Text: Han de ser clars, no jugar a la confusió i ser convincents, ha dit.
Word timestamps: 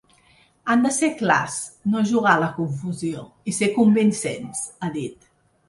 Han 0.73 0.79
de 0.85 0.91
ser 0.95 1.09
clars, 1.19 1.57
no 1.91 2.01
jugar 2.13 2.33
a 2.33 2.41
la 2.45 2.49
confusió 2.57 3.29
i 3.53 3.57
ser 3.61 3.71
convincents, 3.79 4.67
ha 4.81 4.93
dit. 5.01 5.33